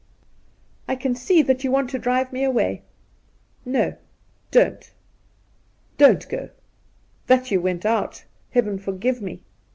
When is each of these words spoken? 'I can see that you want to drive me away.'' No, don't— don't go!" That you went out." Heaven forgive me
'I 0.89 0.95
can 0.95 1.13
see 1.13 1.43
that 1.43 1.63
you 1.63 1.69
want 1.69 1.91
to 1.91 1.99
drive 1.99 2.33
me 2.33 2.43
away.'' 2.43 2.81
No, 3.77 3.97
don't— 4.49 4.91
don't 5.99 6.27
go!" 6.27 6.49
That 7.27 7.51
you 7.51 7.61
went 7.61 7.85
out." 7.85 8.23
Heaven 8.49 8.79
forgive 8.79 9.21
me 9.21 9.43